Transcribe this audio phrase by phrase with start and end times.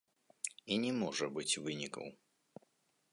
[0.75, 2.09] І не можа быць вынікаў.